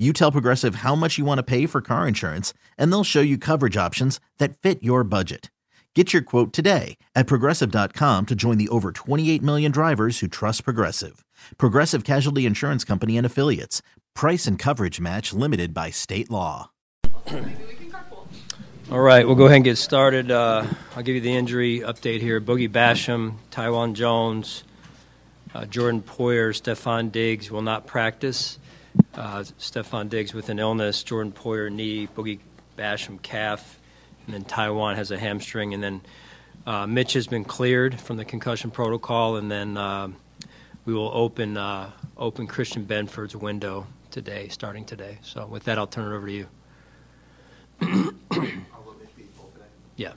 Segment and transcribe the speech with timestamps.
[0.00, 3.20] you tell Progressive how much you want to pay for car insurance, and they'll show
[3.20, 5.50] you coverage options that fit your budget.
[5.94, 10.64] Get your quote today at progressive.com to join the over 28 million drivers who trust
[10.64, 11.24] Progressive.
[11.58, 13.82] Progressive Casualty Insurance Company and Affiliates.
[14.14, 16.70] Price and coverage match limited by state law.
[18.90, 20.30] All right, we'll go ahead and get started.
[20.30, 22.40] Uh, I'll give you the injury update here.
[22.40, 24.62] Boogie Basham, Taiwan Jones,
[25.54, 28.58] uh, Jordan Poyer, Stefon Diggs will not practice.
[29.20, 32.38] Uh, Stefon Diggs with an illness, Jordan Poyer knee, Boogie
[32.78, 33.78] Basham calf,
[34.24, 36.00] and then Taiwan has a hamstring, and then
[36.66, 40.08] uh, Mitch has been cleared from the concussion protocol, and then uh,
[40.86, 45.18] we will open uh, open Christian Benford's window today, starting today.
[45.20, 46.48] So with that, I'll turn it over to you.
[49.96, 50.12] yeah.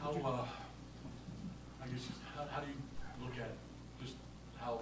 [0.00, 0.46] How, uh,
[1.82, 3.50] I guess, how, how do you look at
[4.02, 4.14] just
[4.58, 4.80] how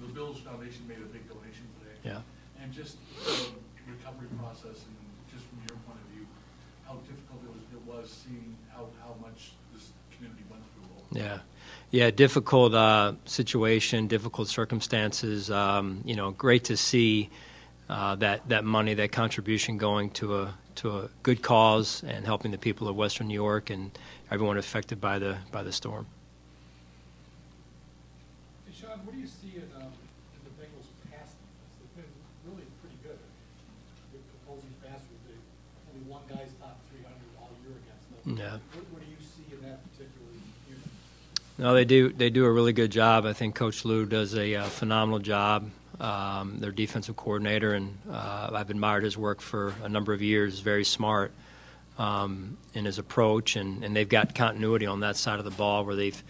[0.00, 1.96] the Bills Foundation made a big donation today?
[2.02, 2.62] Yeah.
[2.62, 3.52] And just the
[3.86, 4.96] recovery process and
[5.30, 6.26] just from your point of view,
[6.86, 11.18] how difficult it was, it was seeing how, how much this community went through.
[11.18, 11.38] Yeah.
[11.90, 15.50] Yeah, difficult uh, situation, difficult circumstances.
[15.50, 17.30] Um, you know, great to see
[17.88, 22.50] uh, that that money, that contribution going to a to a good cause and helping
[22.50, 23.90] the people of Western New York and
[24.30, 26.06] everyone affected by the by the storm.
[28.66, 29.88] Hey, Sean, what do you see in, um,
[30.36, 31.40] in the Bengals' pass defense?
[31.80, 32.12] They've been
[32.46, 33.18] really pretty good.
[34.12, 35.34] The opposing passers, they,
[35.90, 37.10] only one guy's top 300
[37.40, 38.17] all year against them.
[38.36, 38.52] Yeah.
[38.52, 40.28] What, what do you see in that particular
[40.68, 40.82] unit?
[41.56, 42.12] No, they do.
[42.12, 43.24] They do a really good job.
[43.26, 45.70] I think Coach Lou does a uh, phenomenal job.
[46.00, 50.60] Um, their defensive coordinator, and uh, I've admired his work for a number of years.
[50.60, 51.32] Very smart
[51.98, 55.84] um, in his approach, and, and they've got continuity on that side of the ball
[55.84, 56.22] where they've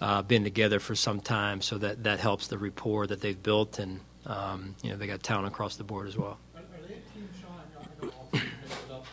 [0.00, 1.60] uh, been together for some time.
[1.60, 5.22] So that that helps the rapport that they've built, and um, you know they got
[5.22, 6.38] talent across the board as well.
[6.54, 9.06] Are, are they a team, Sean, I know- I know all teams mix it up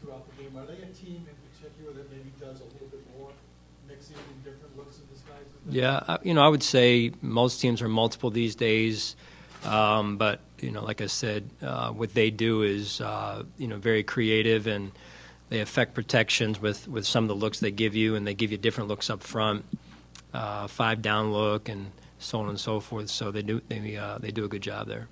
[0.00, 3.02] throughout the game, are they a team in particular that maybe does a little bit
[3.18, 3.30] more
[3.88, 5.50] mixing in different looks and disguises?
[5.50, 9.16] than- Yeah, you know, I would say most teams are multiple these days,
[9.64, 13.78] um, but you know, like I said, uh, what they do is uh, you know
[13.78, 14.92] very creative and
[15.48, 18.52] they affect protections with with some of the looks they give you, and they give
[18.52, 19.64] you different looks up front,
[20.34, 23.08] uh, five down look, and so on and so forth.
[23.08, 25.08] So they do they uh, they do a good job there.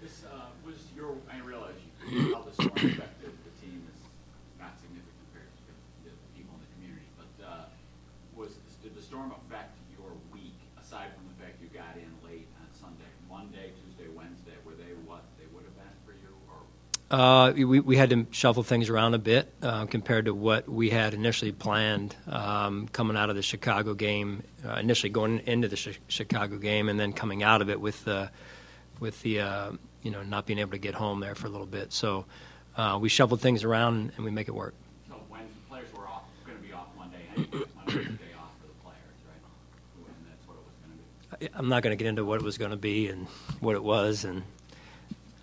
[0.00, 1.74] This uh, was your, I realize
[2.08, 4.00] you, storm affected the team is
[4.58, 7.66] not significant compared to the people in the community, but uh,
[8.34, 12.50] was, did the storm affect your week, aside from the fact you got in late
[12.58, 13.06] on Sunday?
[13.30, 16.66] Monday, Tuesday, Wednesday, were they what they would have been for you, or?
[17.12, 20.88] Uh, we, we had to shuffle things around a bit uh, compared to what we
[20.88, 24.42] had initially planned um, coming out of the Chicago game.
[24.66, 28.02] Uh, initially going into the Chi- Chicago game, and then coming out of it with
[28.06, 28.30] the
[28.98, 31.66] with the uh, you know not being able to get home there for a little
[31.66, 31.92] bit.
[31.92, 32.24] So
[32.78, 34.74] uh, we shuffled things around and we make it work.
[35.10, 38.12] So when the players were off, going to be off Monday anyway, Monday was the
[38.12, 40.06] day off for the players, right?
[40.16, 40.98] And that's what it was going
[41.32, 41.58] to be.
[41.58, 43.26] I'm not going to get into what it was going to be and
[43.60, 44.44] what it was, and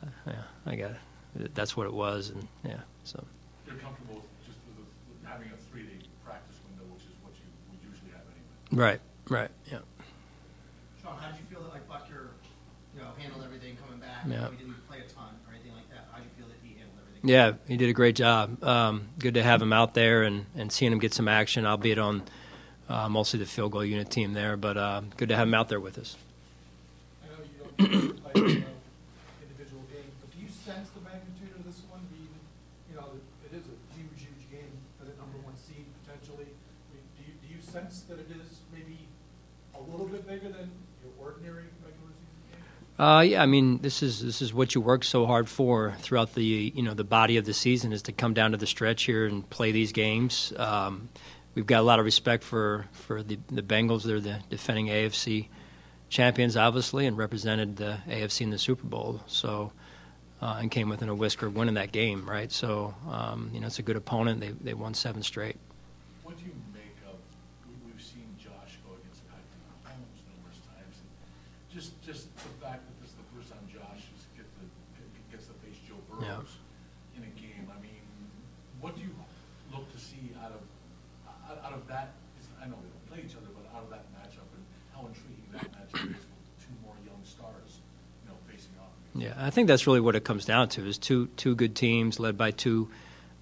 [0.03, 0.34] uh, yeah,
[0.66, 0.91] I got
[1.36, 3.24] that's what it was, and yeah, so.
[3.68, 7.46] You're comfortable with just with, with having a three-day practice window, which is what you
[7.72, 8.50] would usually have anyway.
[8.72, 9.80] Right, right, yeah.
[11.02, 12.31] Sean, how did you feel that like Bucker,
[12.96, 14.26] you know, handled everything coming back?
[14.28, 14.50] Yeah.
[14.50, 16.08] We didn't play a ton or anything like that.
[16.12, 17.30] How did you feel that he handled everything?
[17.30, 18.64] Yeah, he did a great job.
[18.64, 22.00] Um, good to have him out there and, and seeing him get some action, albeit
[22.00, 22.24] on
[22.90, 24.58] uh, mostly the field goal unit team there.
[24.58, 26.18] But uh, good to have him out there with us.
[27.24, 28.75] I know you don't play, you know,
[29.40, 32.34] individual games, but do you sense the magnitude of this one being,
[32.90, 33.16] you know,
[33.46, 36.50] it is a huge, huge game for the number one seed potentially?
[36.50, 39.08] I mean, do you, do you sense that it is maybe
[39.78, 40.70] a little bit bigger than
[41.02, 43.04] your ordinary regular season?
[43.04, 46.36] Uh, yeah, I mean, this is this is what you work so hard for throughout
[46.36, 49.04] the you know the body of the season is to come down to the stretch
[49.04, 50.54] here and play these games.
[50.58, 51.10] Um,
[51.56, 54.04] we've got a lot of respect for for the the Bengals.
[54.04, 55.48] They're the defending AFC
[56.10, 59.22] champions, obviously, and represented the AFC in the Super Bowl.
[59.28, 59.72] So,
[60.42, 62.52] uh, and came within a whisker of winning that game, right?
[62.52, 64.42] So, um, you know, it's a good opponent.
[64.42, 65.58] They they won seven straight.
[66.24, 67.16] What do you make of,
[67.70, 71.10] we, we've seen Josh go against Patrick Mahomes numerous times, and
[71.74, 74.64] just, just the fact that this is the first time Josh is get to,
[75.30, 76.42] gets to face Joe Yeah.
[76.42, 76.58] Burrows
[77.18, 78.02] in a game, I mean,
[78.82, 79.14] what do you
[79.74, 80.62] look to see out of,
[81.50, 82.14] out, out of that,
[82.62, 85.50] I know they don't play each other, but out of that matchup, and how intriguing
[85.58, 87.82] that matchup is with two more young stars,
[88.22, 90.88] you know, facing off against Yeah, I think that's really what it comes down to:
[90.88, 92.89] is two two good teams led by two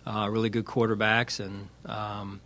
[0.06, 2.42] uh, really good quarterbacks, and um,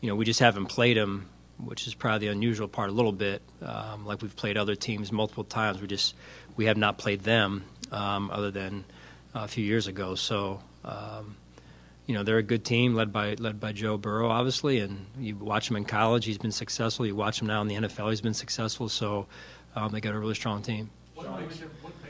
[0.00, 1.28] you know we just haven't played them,
[1.58, 3.40] which is probably the unusual part a little bit.
[3.62, 6.14] Um, like we've played other teams multiple times, we just
[6.56, 8.84] we have not played them um, other than
[9.34, 10.14] a few years ago.
[10.14, 10.60] So.
[10.84, 11.36] Um,
[12.06, 15.36] you know they're a good team led by led by Joe Burrow, obviously, and you
[15.36, 17.06] watch him in college; he's been successful.
[17.06, 18.90] You watch him now in the NFL; he's been successful.
[18.90, 19.26] So
[19.74, 20.90] um, they got a really strong team.
[21.14, 22.03] What what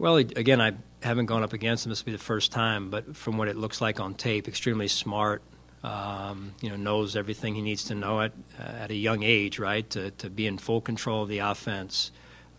[0.00, 0.72] Well, again, I
[1.02, 1.90] haven't gone up against him.
[1.90, 4.88] This will be the first time, but from what it looks like on tape, extremely
[4.88, 5.42] smart.
[5.84, 9.88] Um, you know, knows everything he needs to know at at a young age, right?
[9.90, 12.12] To to be in full control of the offense,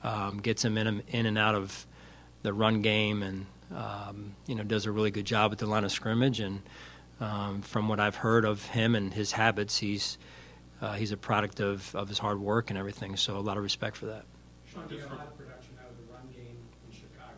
[0.04, 1.88] um, gets him in in and out of
[2.44, 3.45] the run game, and
[3.75, 6.39] um, you know does a really good job at the line of scrimmage.
[6.39, 6.62] And
[7.19, 10.19] um, from what I've heard of him and his habits, he's
[10.81, 13.16] uh, he's a product of, of his hard work and everything.
[13.16, 14.25] So a lot of respect for that.
[14.66, 16.57] Sean, you a lot of production out of the run game
[16.88, 17.38] in Chicago.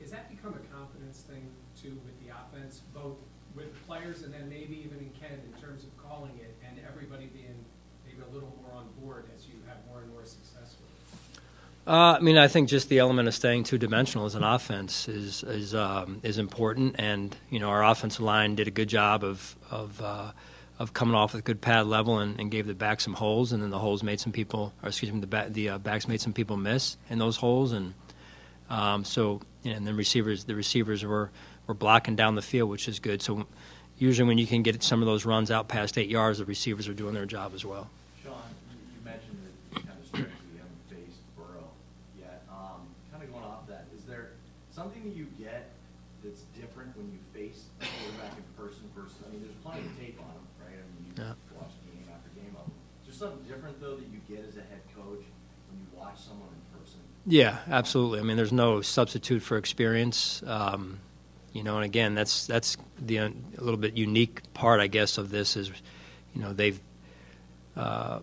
[0.00, 1.48] Has that become a confidence thing
[1.80, 3.16] too with the offense, both
[3.54, 7.26] with players and then maybe even in Ken in terms of calling it and everybody
[7.26, 7.64] being
[8.06, 11.40] maybe a little more on board as you have more and more success with it?
[11.86, 15.08] Uh, I mean, I think just the element of staying two dimensional as an offense
[15.08, 19.24] is is um, is important, and you know our offensive line did a good job
[19.24, 20.32] of of uh,
[20.78, 23.52] of coming off with a good pad level and, and gave the back some holes,
[23.52, 26.06] and then the holes made some people, or excuse me, the back, the uh, backs
[26.06, 27.94] made some people miss in those holes, and
[28.70, 31.30] um, so and then receivers the receivers were
[31.66, 33.20] were blocking down the field, which is good.
[33.22, 33.46] So
[33.98, 36.86] usually when you can get some of those runs out past eight yards, the receivers
[36.88, 37.90] are doing their job as well.
[38.22, 38.32] Sean,
[38.70, 39.36] you you mentioned
[39.74, 41.66] that kind of stretches you haven't faced Burrow
[42.20, 42.44] yet.
[42.52, 44.30] Um, Kind of going off that, is there
[44.70, 45.70] something that you get
[46.22, 49.92] that's different when you face a quarterback in person versus, I mean, there's plenty of
[49.98, 50.76] tape on him, right?
[50.76, 51.34] I mean, you Yeah.
[51.56, 52.74] watch game after game of him.
[53.02, 55.24] Is there something different, though, that you get as a head coach
[55.68, 57.00] when you watch someone in person?
[57.26, 58.20] Yeah, absolutely.
[58.20, 60.42] I mean, there's no substitute for experience.
[60.46, 61.00] Um,
[61.52, 65.30] you know, and again, that's that's the a little bit unique part, I guess, of
[65.30, 65.70] this is,
[66.34, 66.80] you know, they've
[67.76, 68.20] uh,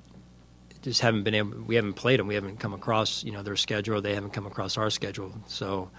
[0.81, 1.57] just haven't been able.
[1.65, 2.27] We haven't played them.
[2.27, 4.01] We haven't come across you know their schedule.
[4.01, 5.33] They haven't come across our schedule.
[5.47, 5.89] So,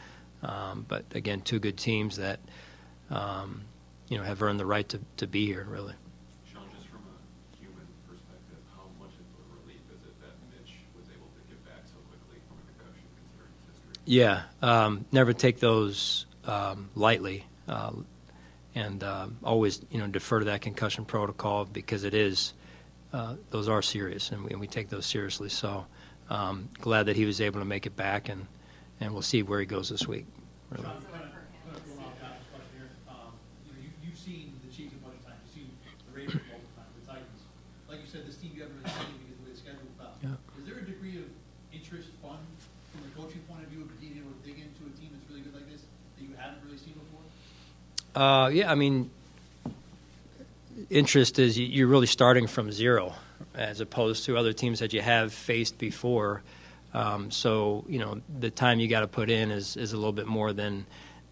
[0.42, 2.38] um, but again, two good teams that
[3.10, 3.62] um,
[4.08, 5.66] you know have earned the right to, to be here.
[5.68, 5.94] Really.
[6.52, 10.78] Sean, just from a human perspective, how much of a relief is it that Mitch
[10.94, 13.95] was able to get back so quickly from a concussion considering his history?
[14.06, 17.90] Yeah, um, never take those um, lightly, uh,
[18.74, 22.52] and um always you know defer to that concussion protocol because it is
[23.12, 25.48] uh, those are serious, and we, and we take those seriously.
[25.48, 25.86] So
[26.30, 28.46] um, glad that he was able to make it back, and
[29.00, 30.26] and we'll see where he goes this week.
[30.70, 30.84] Really.
[30.84, 33.32] Sean, kind of, kind of going off that question here, um,
[33.66, 35.74] you know, you, you've seen the Chiefs a bunch of times, you've seen
[36.06, 37.42] the Ravens multiple times, the Titans.
[37.88, 39.90] Like you said, this team you haven't really seen because of the way the schedule.
[40.22, 40.62] Yeah.
[40.62, 41.28] Is there a degree of
[41.72, 42.42] interest, fun,
[42.96, 45.28] from a coaching point of view, of being able to dig into a team that's
[45.30, 45.82] really good like this,
[46.16, 48.20] that you haven't really seen before?
[48.20, 49.10] Uh, yeah, I mean,
[50.90, 53.14] interest is you- you're really starting from zero
[53.54, 56.42] as opposed to other teams that you have faced before.
[56.94, 60.12] Um, so you know the time you got to put in is, is a little
[60.12, 60.86] bit more than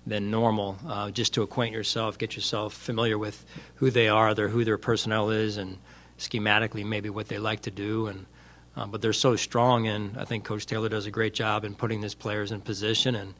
[0.06, 3.42] than normal, uh, just to acquaint yourself, get yourself familiar with
[3.76, 5.78] who they are, their who their personnel is, and
[6.18, 8.06] schematically maybe what they like to do.
[8.06, 8.26] And
[8.76, 11.74] uh, but they're so strong, and I think Coach Taylor does a great job in
[11.74, 13.14] putting these players in position.
[13.14, 13.34] And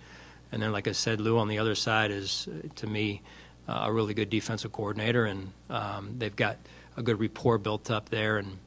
[0.52, 3.22] and then, like I said, Lou on the other side is to me
[3.68, 6.58] uh, a really good defensive coordinator, and um, they've got
[6.96, 8.58] a good rapport built up there, and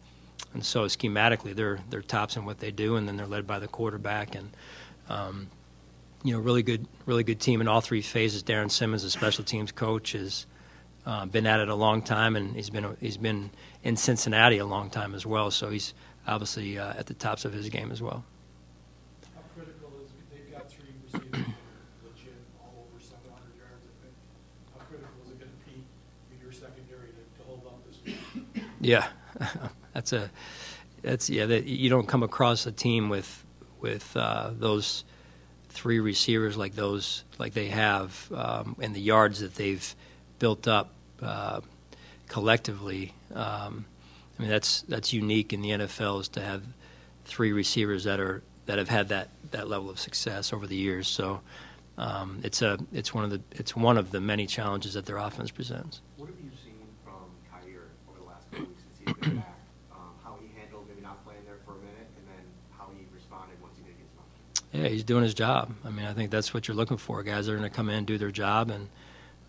[0.53, 3.59] and so schematically they're they're tops in what they do, and then they're led by
[3.59, 4.49] the quarterback, and
[5.07, 5.47] um,
[6.23, 8.43] you know really good really good team in all three phases.
[8.43, 10.45] Darrin Simmons, the special teams coach, has
[11.05, 13.51] uh, been at it a long time, and he's been he's been
[13.83, 15.93] in Cincinnati a long time as well, so he's
[16.27, 18.23] obviously uh, at the tops of his game as well.
[19.33, 21.33] How critical is, they've got three receivers
[22.03, 23.83] legit, all over seven hundred yards,
[24.73, 25.83] How critical is it gonna be
[26.29, 28.63] for your secondary to, to hold up this week?
[28.81, 29.07] Yeah,
[29.93, 30.29] that's a
[31.01, 31.45] that's yeah.
[31.45, 33.45] That you don't come across a team with
[33.79, 35.03] with uh, those
[35.69, 39.95] three receivers like those like they have um, and the yards that they've
[40.39, 40.91] built up.
[41.21, 41.61] Uh,
[42.27, 43.13] collectively.
[43.33, 43.85] Um,
[44.37, 46.63] I mean, that's that's unique in the NFL is to have
[47.25, 51.07] three receivers that are that have had that that level of success over the years.
[51.07, 51.41] So
[51.97, 55.17] um, it's a it's one of the it's one of the many challenges that their
[55.17, 56.01] offense presents.
[56.17, 59.53] What have you seen from Kaiir over the last couple weeks since he's been back?
[59.91, 62.45] Um, how he handled maybe not playing there for a minute, and then
[62.77, 64.79] how he responded once he did get some?
[64.79, 65.73] Yeah, he's doing his job.
[65.83, 67.23] I mean, I think that's what you're looking for.
[67.23, 68.89] Guys are going to come in, do their job, and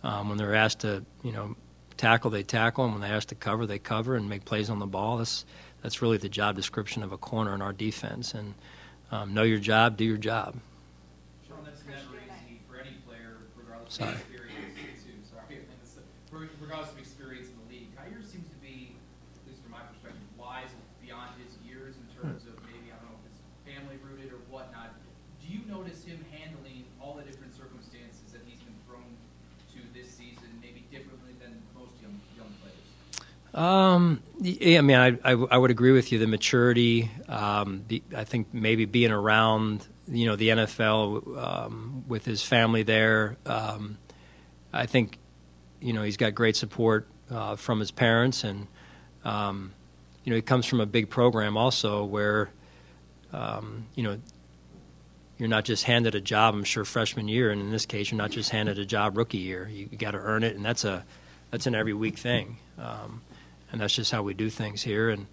[0.01, 1.55] um, when they're asked to, you know,
[1.99, 4.79] tackle, they tackle, and when they're asked to cover, they cover and make plays on
[4.79, 5.17] the ball.
[5.17, 5.45] That's
[5.81, 8.33] that's really the job description of a corner in our defense.
[8.33, 8.55] And
[9.11, 10.55] um, know your job, do your job.
[11.47, 14.75] Sean, that's never easy for any player, regardless of experience.
[15.27, 18.95] Sorry, regardless of experience in the league, Kaiir seems to be,
[19.35, 20.71] at least from my perspective, wise
[21.03, 24.39] beyond his years in terms of maybe I don't know if it's family rooted or
[24.51, 24.95] whatnot.
[25.39, 29.07] Do you notice him handling all the different circumstances that he's been thrown
[29.73, 32.85] to this season, maybe differently than most young young players?
[33.59, 36.19] Um, yeah, I mean, I, I, I would agree with you.
[36.19, 42.23] The maturity, um, the, I think maybe being around, you know, the NFL um, with
[42.23, 43.35] his family there.
[43.45, 43.97] Um,
[44.71, 45.17] I think,
[45.81, 48.67] you know, he's got great support uh, from his parents, and
[49.25, 49.73] um,
[50.23, 52.49] you know, he comes from a big program also where,
[53.33, 54.19] um, you know,
[55.37, 56.53] you're not just handed a job.
[56.53, 59.39] I'm sure freshman year, and in this case, you're not just handed a job rookie
[59.39, 59.67] year.
[59.69, 61.03] You, you got to earn it, and that's a
[61.51, 62.55] that's an every week thing.
[62.77, 63.21] Um,
[63.71, 65.09] and that's just how we do things here.
[65.09, 65.27] And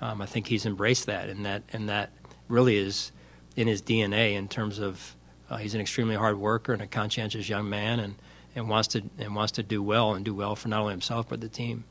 [0.00, 2.12] um, I think he's embraced that, and that and that
[2.48, 3.12] really is
[3.56, 5.16] in his DNA in terms of
[5.50, 8.14] uh, he's an extremely hard worker and a conscientious young man, and,
[8.54, 11.28] and wants to and wants to do well and do well for not only himself
[11.28, 11.84] but the team.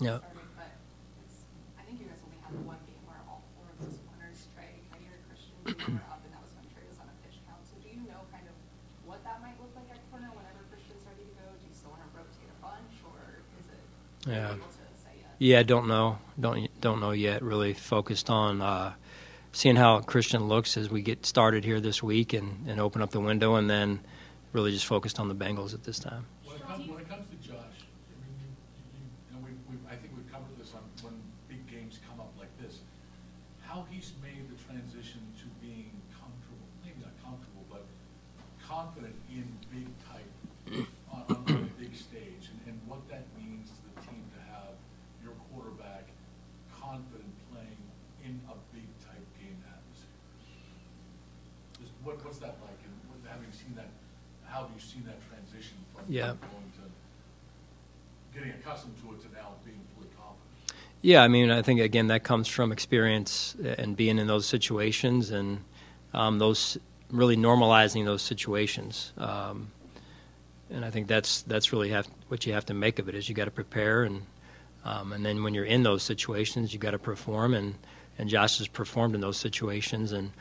[0.00, 0.18] Yeah.
[0.54, 0.70] But
[1.26, 1.42] it's,
[1.74, 4.46] I think you guys only had the one game where all four of those corners,
[4.54, 7.66] Trey, Kaiir, Christian, were up, and that was when Trey was on a pitch count.
[7.66, 8.54] So do you know kind of
[9.02, 11.50] what that might look like at corner whenever Christian's ready to go?
[11.50, 14.54] Do you still want to rotate a bunch, or is it are you Yeah.
[15.38, 16.18] Yeah, don't know.
[16.38, 17.42] Don't don't know yet.
[17.42, 18.94] Really focused on uh,
[19.52, 23.10] seeing how Christian looks as we get started here this week and, and open up
[23.10, 24.00] the window, and then
[24.52, 26.26] really just focused on the Bengals at this time.
[26.44, 28.50] When it comes, when it comes to Josh, I mean, you,
[29.30, 31.14] you know, we, we, I think we've covered this on, when
[31.48, 32.80] big games come up like this.
[33.62, 37.86] How he's made the transition to being comfortable, maybe not comfortable, but
[38.66, 43.80] confident in big type, on, on a big stage, and, and what that means to
[43.94, 44.74] the team to have
[45.22, 46.08] your quarterback
[46.88, 47.82] confident playing
[48.24, 50.16] in a big type game atmosphere.
[51.80, 53.90] Just what, what's that like, and with having seen that,
[54.46, 56.32] how have you seen that transition from Yeah.
[56.40, 56.84] going to,
[58.32, 60.72] getting accustomed to it to now being fully confident?
[61.02, 65.30] Yeah, I mean, I think again that comes from experience and being in those situations,
[65.30, 65.60] and
[66.14, 66.78] um, those
[67.10, 69.12] really normalizing those situations.
[69.18, 69.72] Um,
[70.70, 73.28] and I think that's that's really have, what you have to make of it is
[73.28, 74.22] you got to prepare, and
[74.84, 77.54] um, and then when you're in those situations, you got to perform.
[77.54, 77.74] And
[78.18, 80.32] and Josh has performed in those situations, and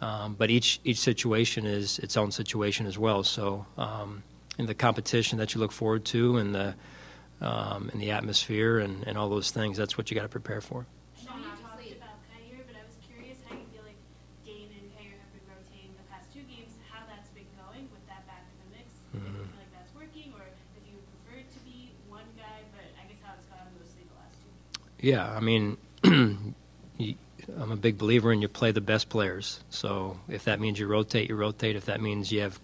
[0.00, 3.22] um, but each each situation is its own situation as well.
[3.22, 4.22] So um,
[4.58, 6.74] in the competition that you look forward to, and the
[7.40, 9.76] um, and the atmosphere and, and all those things.
[9.76, 10.86] That's what you got to prepare for.
[11.18, 13.98] Sean, you talked about Kaiir, but I was curious how you feel like
[14.46, 18.04] Dane and Kaiir have been rotating the past two games, how that's been going with
[18.08, 18.88] that back in the mix.
[19.12, 19.50] If you Mhm.
[19.50, 22.86] feel like that's working, or if you would prefer it to be one guy, but
[22.96, 24.52] I guess how it's gone mostly the last two.
[25.04, 26.54] Yeah, I mean, I'm
[27.58, 29.60] a big believer in you play the best players.
[29.68, 31.76] So if that means you rotate, you rotate.
[31.76, 32.58] If that means you have,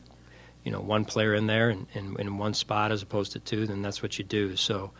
[0.64, 3.82] you know, one player in there in, in one spot as opposed to two, then
[3.82, 4.56] that's what you do.
[4.56, 4.90] So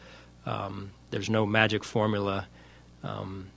[0.45, 2.47] um, there's no magic formula.
[3.03, 3.49] Um,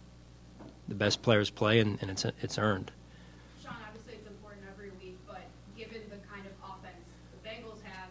[0.88, 2.90] the best players play, and, and it's it's earned.
[3.62, 5.44] Sean, obviously it's important every week, but
[5.78, 7.04] given the kind of offense
[7.36, 8.08] the Bengals have,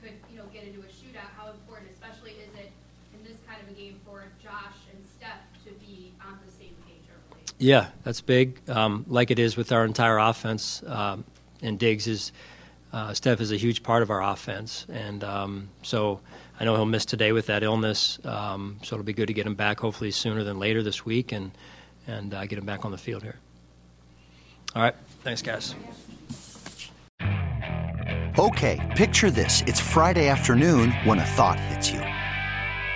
[0.00, 2.70] could, you know, get into a shootout, how important, especially is it
[3.14, 6.74] in this kind of a game for Josh and Steph to be on the same
[6.86, 7.40] page early?
[7.64, 8.60] Yeah, that's big.
[8.68, 10.82] Um, like it is with our entire offense.
[10.86, 11.24] Um,
[11.62, 12.30] and Diggs is,
[12.92, 14.84] uh, Steph is a huge part of our offense.
[14.92, 16.20] And um, so
[16.60, 18.18] I know he'll miss today with that illness.
[18.22, 21.32] Um, so it'll be good to get him back hopefully sooner than later this week
[21.32, 21.52] and,
[22.06, 23.38] and uh, get him back on the field here.
[24.76, 24.94] All right.
[25.22, 25.74] Thanks, guys.
[28.38, 29.62] Okay, picture this.
[29.66, 32.02] It's Friday afternoon when a thought hits you.